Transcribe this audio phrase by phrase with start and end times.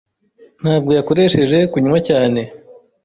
[0.61, 2.41] ntabwo yakoresheje kunywa cyane.